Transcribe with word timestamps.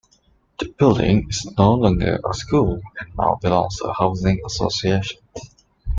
The 0.57 0.65
building 0.79 1.27
is 1.29 1.45
no 1.59 1.73
longer 1.75 2.17
a 2.27 2.33
school 2.33 2.81
and 2.99 3.15
now 3.15 3.37
belongs 3.39 3.77
to 3.77 3.89
a 3.89 3.93
housing 3.93 4.41
association. 4.43 5.19